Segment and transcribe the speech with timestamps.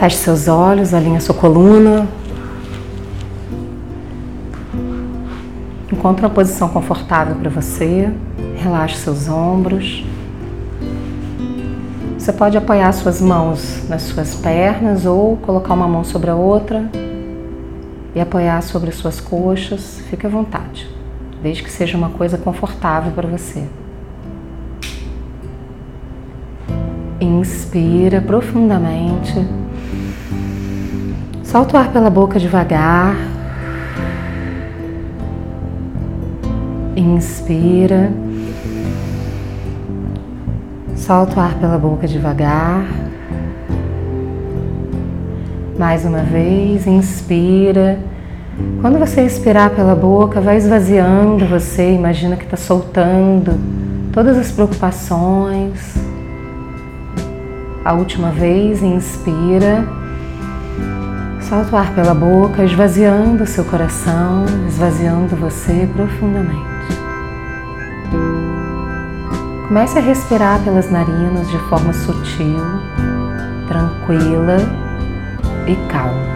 [0.00, 2.08] Feche seus olhos, alinha sua coluna.
[5.92, 8.10] Encontre uma posição confortável para você.
[8.56, 10.02] Relaxe seus ombros.
[12.18, 16.90] Você pode apoiar suas mãos nas suas pernas ou colocar uma mão sobre a outra
[18.14, 20.00] e apoiar sobre suas coxas.
[20.08, 20.88] Fique à vontade,
[21.42, 23.64] desde que seja uma coisa confortável para você.
[27.20, 29.46] Inspira profundamente.
[31.50, 33.16] Solta o ar pela boca devagar.
[36.94, 38.12] Inspira.
[40.94, 42.86] Solta o ar pela boca devagar.
[45.76, 47.98] Mais uma vez, inspira.
[48.80, 53.58] Quando você expirar pela boca, vai esvaziando você, imagina que está soltando
[54.12, 55.96] todas as preocupações.
[57.84, 59.98] A última vez, inspira.
[61.50, 66.62] Solta o ar pela boca, esvaziando seu coração, esvaziando você profundamente.
[69.66, 72.60] Comece a respirar pelas narinas de forma sutil,
[73.66, 74.58] tranquila
[75.66, 76.30] e calma.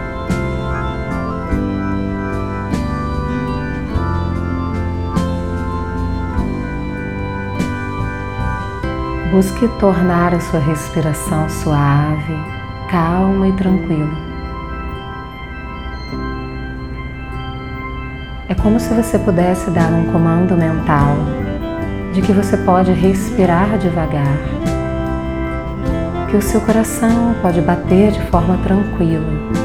[9.31, 12.35] Busque tornar a sua respiração suave,
[12.91, 14.24] calma e tranquila.
[18.65, 21.15] Como se você pudesse dar um comando mental
[22.11, 24.39] de que você pode respirar devagar,
[26.27, 29.64] que o seu coração pode bater de forma tranquila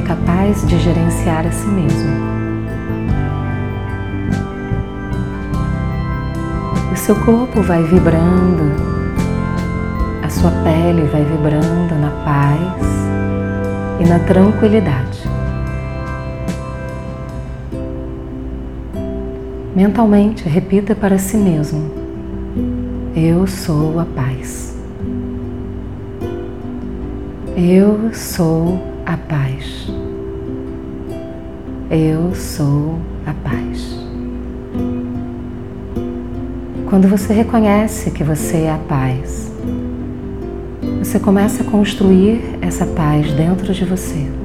[0.00, 2.10] é capaz de gerenciar a si mesmo.
[6.90, 8.72] O seu corpo vai vibrando,
[10.22, 12.82] a sua pele vai vibrando na paz
[14.00, 15.20] e na tranquilidade.
[19.76, 21.90] Mentalmente, repita para si mesmo:
[23.14, 24.78] Eu sou a paz.
[27.54, 29.88] Eu sou a paz.
[31.90, 33.98] Eu sou a paz.
[36.88, 39.50] Quando você reconhece que você é a paz,
[41.00, 44.39] você começa a construir essa paz dentro de você.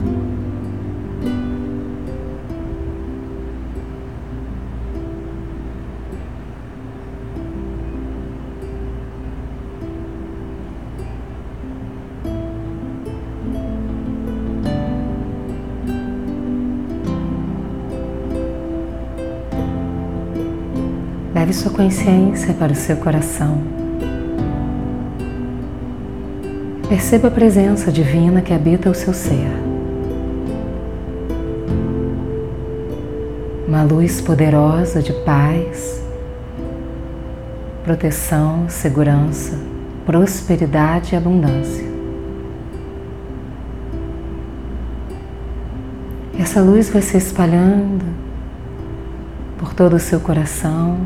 [21.45, 23.61] Leve sua consciência para o seu coração.
[26.89, 29.47] Perceba a presença divina que habita o seu ser.
[33.67, 36.03] Uma luz poderosa de paz,
[37.83, 39.55] proteção, segurança,
[40.03, 41.85] prosperidade e abundância.
[46.39, 48.03] Essa luz vai se espalhando
[49.59, 50.97] por todo o seu coração,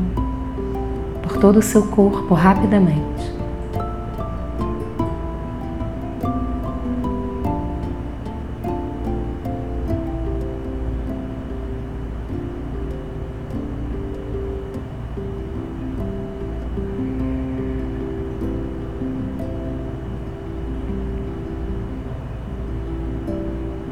[1.40, 3.40] todo o seu corpo rapidamente.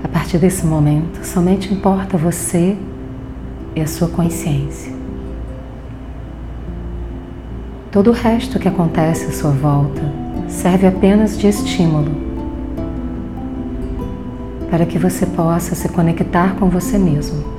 [0.05, 2.77] A partir desse momento, somente importa você
[3.75, 4.98] e a sua consciência.
[7.91, 10.03] Todo o resto que acontece à sua volta
[10.47, 12.11] serve apenas de estímulo
[14.71, 17.58] para que você possa se conectar com você mesmo.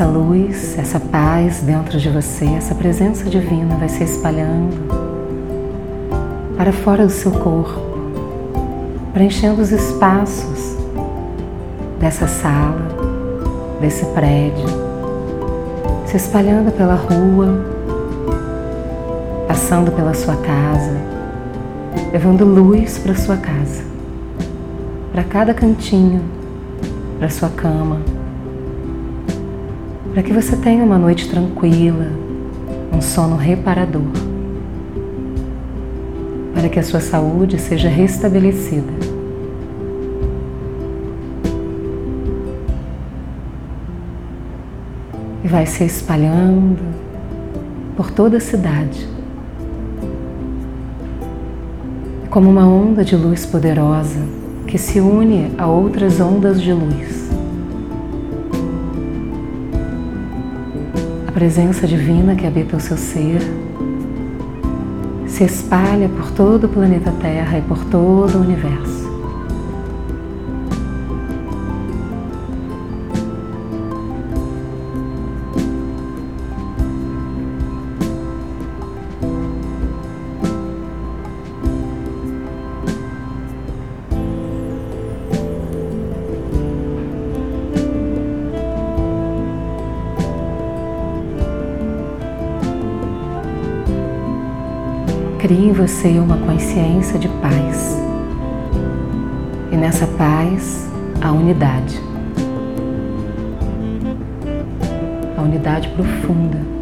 [0.00, 4.74] Essa luz, essa paz dentro de você, essa presença divina vai se espalhando
[6.56, 7.78] para fora do seu corpo,
[9.12, 10.74] preenchendo os espaços
[11.98, 12.80] dessa sala,
[13.78, 14.64] desse prédio,
[16.06, 17.62] se espalhando pela rua,
[19.46, 20.96] passando pela sua casa,
[22.10, 23.82] levando luz para sua casa,
[25.12, 26.22] para cada cantinho,
[27.18, 27.98] para sua cama
[30.12, 32.06] para que você tenha uma noite tranquila,
[32.92, 34.02] um sono reparador,
[36.52, 38.92] para que a sua saúde seja restabelecida.
[45.44, 46.82] E vai se espalhando
[47.96, 49.08] por toda a cidade,
[52.30, 54.20] como uma onda de luz poderosa
[54.66, 57.19] que se une a outras ondas de luz.
[61.40, 63.40] Presença divina que habita o seu ser
[65.26, 68.99] se espalha por todo o planeta Terra e por todo o universo.
[95.50, 97.98] Crie em você uma consciência de paz.
[99.72, 100.88] E nessa paz,
[101.20, 102.00] a unidade.
[105.36, 106.79] A unidade profunda.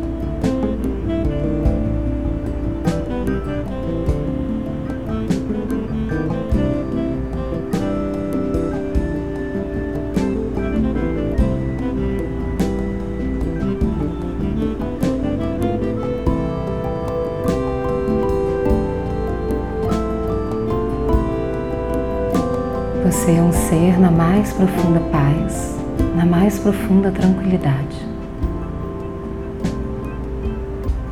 [23.28, 25.76] Você é um ser na mais profunda paz,
[26.16, 28.08] na mais profunda tranquilidade,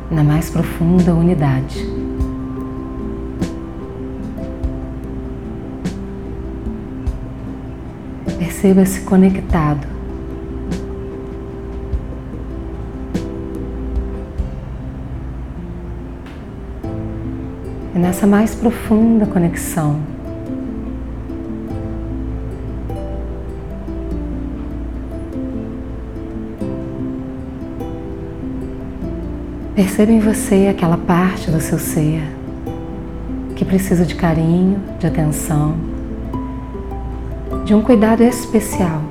[0.09, 1.87] na mais profunda unidade.
[8.39, 9.85] Perceba-se conectado.
[17.93, 20.16] E nessa mais profunda conexão,
[29.77, 32.23] Perceba em você aquela parte do seu ser
[33.55, 35.75] que precisa de carinho, de atenção,
[37.63, 39.03] de um cuidado especial.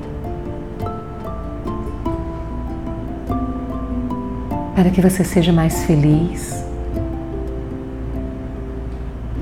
[4.75, 6.61] Para que você seja mais feliz,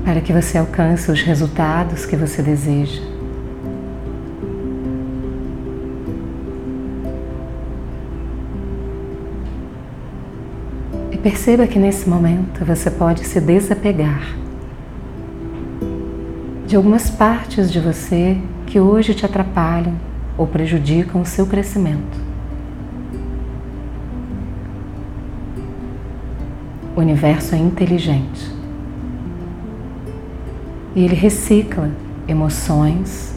[0.04, 3.02] para que você alcance os resultados que você deseja.
[11.26, 14.22] Perceba que nesse momento você pode se desapegar
[16.64, 19.94] de algumas partes de você que hoje te atrapalham
[20.38, 22.16] ou prejudicam o seu crescimento.
[26.94, 28.48] O universo é inteligente
[30.94, 31.90] e ele recicla
[32.28, 33.34] emoções,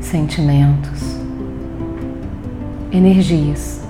[0.00, 1.16] sentimentos,
[2.90, 3.88] energias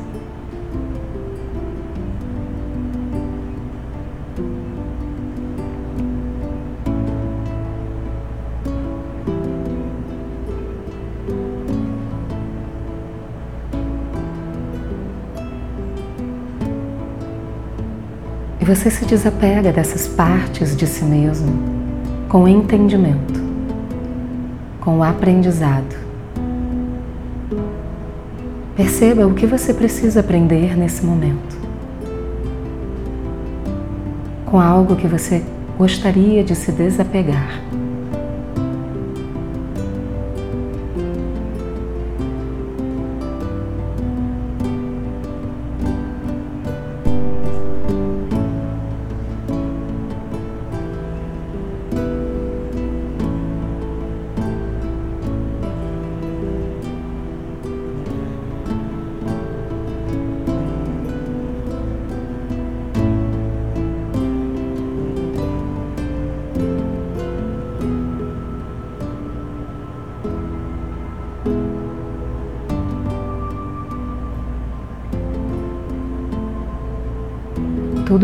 [18.75, 21.53] você se desapega dessas partes de si mesmo
[22.29, 23.43] com entendimento,
[24.81, 25.97] com aprendizado.
[28.77, 31.59] Perceba o que você precisa aprender nesse momento.
[34.47, 35.43] Com algo que você
[35.77, 37.61] gostaria de se desapegar.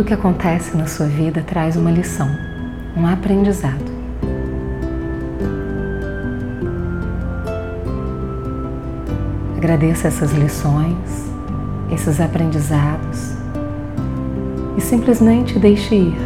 [0.06, 2.30] Que acontece na sua vida traz uma lição,
[2.96, 3.96] um aprendizado.
[9.56, 10.96] Agradeça essas lições,
[11.90, 13.34] esses aprendizados
[14.76, 16.16] e simplesmente deixe ir.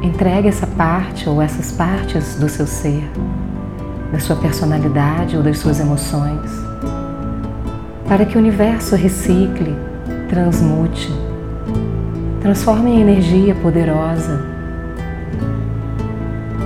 [0.00, 3.10] Entregue essa parte ou essas partes do seu ser,
[4.12, 6.48] da sua personalidade ou das suas emoções,
[8.06, 9.74] para que o universo recicle,
[10.28, 11.27] transmute,
[12.48, 14.40] transforme em energia poderosa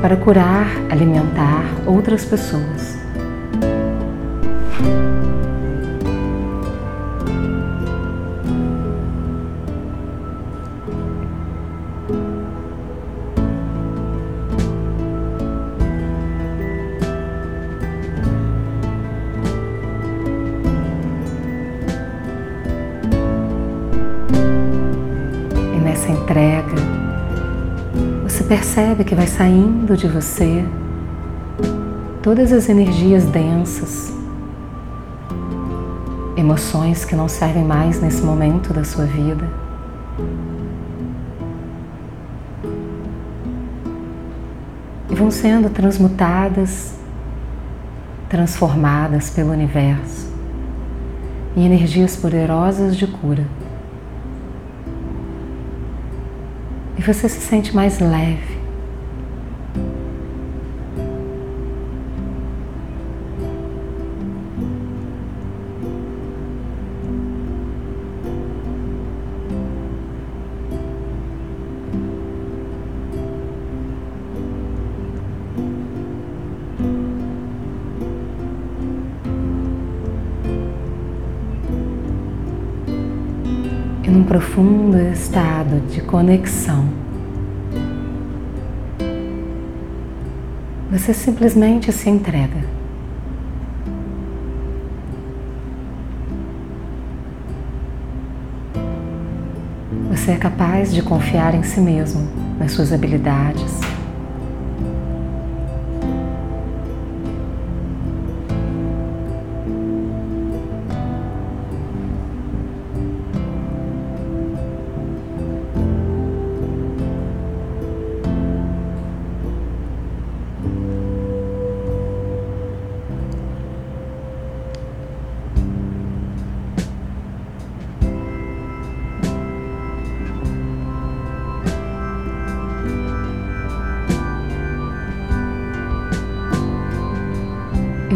[0.00, 3.01] para curar, alimentar outras pessoas.
[28.52, 30.62] Percebe que vai saindo de você
[32.22, 34.12] todas as energias densas,
[36.36, 39.48] emoções que não servem mais nesse momento da sua vida.
[45.08, 46.92] E vão sendo transmutadas,
[48.28, 50.30] transformadas pelo universo
[51.56, 53.61] em energias poderosas de cura.
[57.02, 58.51] E você se sente mais leve.
[85.10, 86.86] Estado de conexão.
[90.90, 92.62] Você simplesmente se entrega.
[100.10, 102.28] Você é capaz de confiar em si mesmo,
[102.58, 103.80] nas suas habilidades,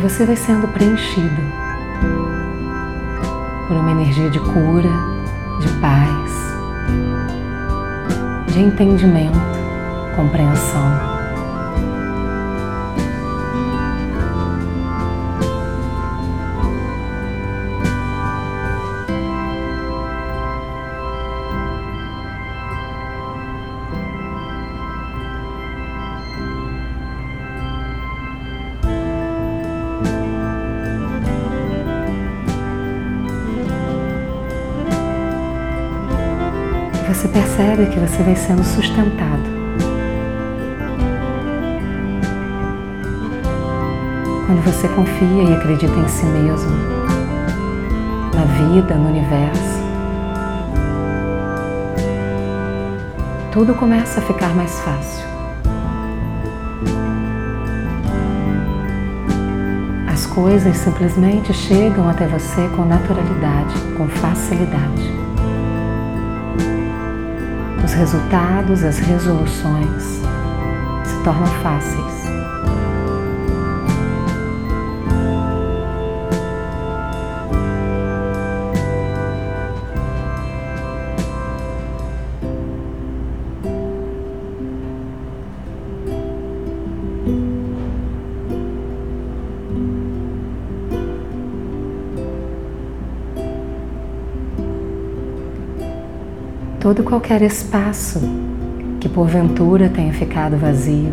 [0.09, 1.43] você vai sendo preenchido
[3.67, 4.89] por uma energia de cura,
[5.59, 6.33] de paz,
[8.53, 9.37] de entendimento,
[10.15, 11.16] compreensão.
[37.57, 39.57] Percebe que você vai sendo sustentado.
[44.45, 46.71] Quando você confia e acredita em si mesmo,
[48.35, 49.81] na vida, no universo,
[53.53, 55.25] tudo começa a ficar mais fácil.
[60.07, 65.27] As coisas simplesmente chegam até você com naturalidade, com facilidade
[67.87, 70.03] os resultados, as resoluções
[71.05, 72.16] se tornam fáceis.
[96.87, 98.21] Todo qualquer espaço
[99.01, 101.13] que porventura tenha ficado vazio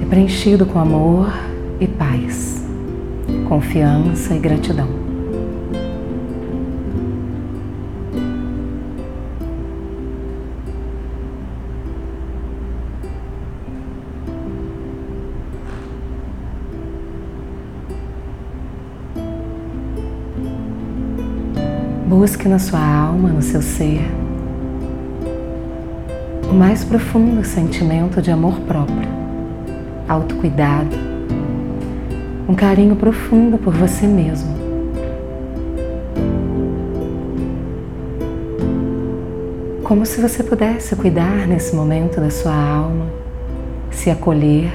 [0.00, 1.32] é preenchido com amor
[1.80, 2.64] e paz,
[3.48, 4.86] confiança e gratidão.
[22.06, 24.21] Busque na sua alma, no seu ser,
[26.52, 29.08] o mais profundo sentimento de amor próprio,
[30.06, 30.94] autocuidado,
[32.46, 34.52] um carinho profundo por você mesmo.
[39.82, 43.06] Como se você pudesse cuidar nesse momento da sua alma,
[43.90, 44.70] se acolher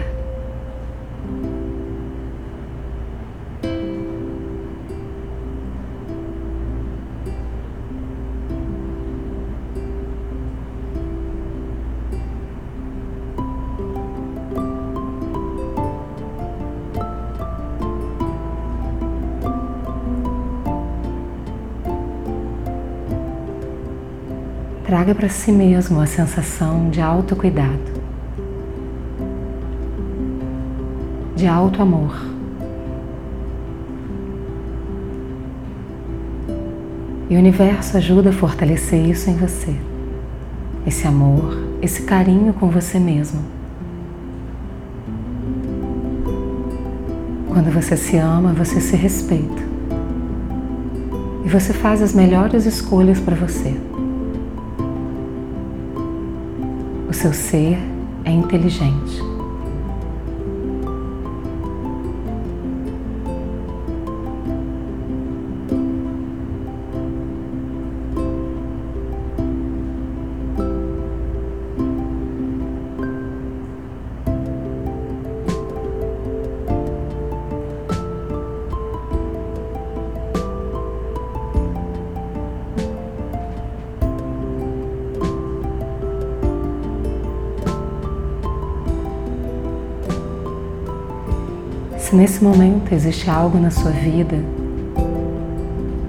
[24.87, 27.91] Traga para si mesmo a sensação de autocuidado,
[31.35, 32.15] de alto amor.
[37.29, 39.75] E o universo ajuda a fortalecer isso em você.
[40.85, 43.41] Esse amor, esse carinho com você mesmo.
[47.49, 49.63] Quando você se ama, você se respeita.
[51.43, 53.75] E você faz as melhores escolhas para você.
[57.17, 57.75] Seu ser
[58.25, 59.36] é inteligente.
[92.27, 94.35] Nesse momento existe algo na sua vida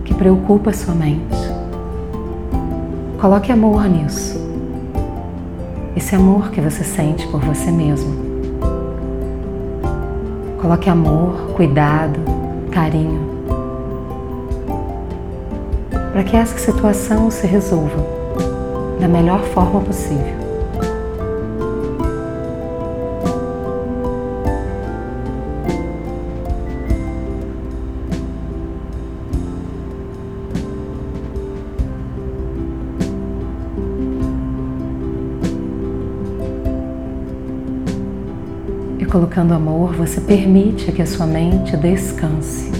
[0.05, 1.39] que preocupa a sua mente,
[3.21, 4.37] coloque amor nisso.
[5.95, 8.17] Esse amor que você sente por você mesmo.
[10.61, 12.19] Coloque amor, cuidado,
[12.73, 13.21] carinho,
[16.13, 18.05] para que essa situação se resolva
[19.01, 20.48] da melhor forma possível.
[39.39, 42.73] Colocando amor, você permite que a sua mente descanse.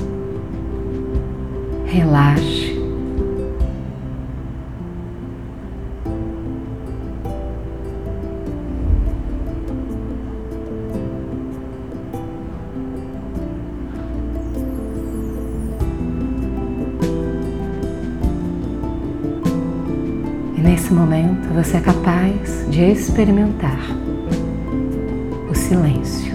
[1.87, 2.77] Relaxe.
[20.57, 23.79] E nesse momento você é capaz de experimentar
[25.49, 26.28] o silêncio.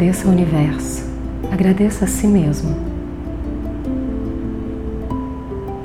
[0.00, 1.04] Agradeça ao universo,
[1.52, 2.74] agradeça a si mesmo.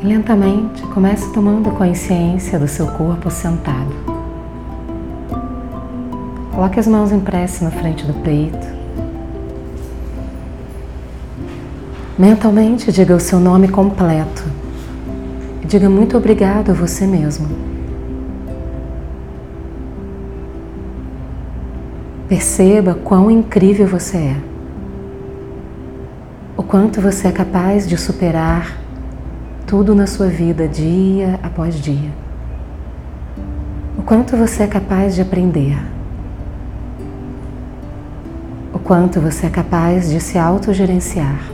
[0.01, 3.93] Lentamente comece tomando consciência do seu corpo sentado.
[6.54, 8.65] Coloque as mãos em prece na frente do peito.
[12.17, 14.45] Mentalmente diga o seu nome completo.
[15.65, 17.74] Diga muito obrigado a você mesmo.
[22.27, 24.38] Perceba quão incrível você é.
[26.57, 28.79] O quanto você é capaz de superar
[29.67, 32.09] tudo na sua vida dia após dia.
[33.95, 35.77] O quanto você é capaz de aprender.
[38.73, 41.51] O quanto você é capaz de se autogerenciar.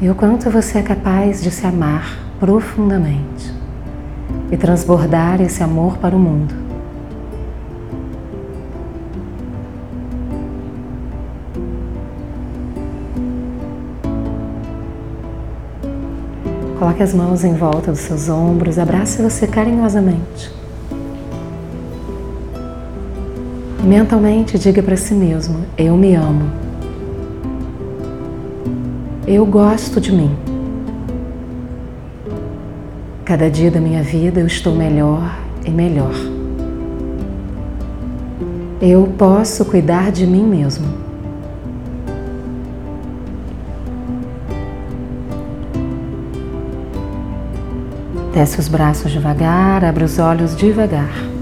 [0.00, 3.52] E o quanto você é capaz de se amar profundamente
[4.52, 6.63] e transbordar esse amor para o mundo.
[16.84, 20.52] Coloque as mãos em volta dos seus ombros, abrace você carinhosamente.
[23.82, 26.42] Mentalmente diga para si mesmo: Eu me amo.
[29.26, 30.36] Eu gosto de mim.
[33.24, 36.14] Cada dia da minha vida eu estou melhor e melhor.
[38.78, 41.13] Eu posso cuidar de mim mesmo.
[48.34, 51.33] Desce os braços devagar, abre os olhos devagar.